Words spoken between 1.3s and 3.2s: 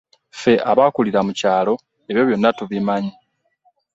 kyalo ebyo byonna tubimanyi.